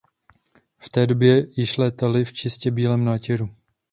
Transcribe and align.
V 0.79 0.89
té 0.89 1.07
době 1.07 1.45
již 1.57 1.77
létaly 1.77 2.25
v 2.25 2.33
čistě 2.33 2.71
bílém 2.71 3.05
nátěru. 3.05 3.49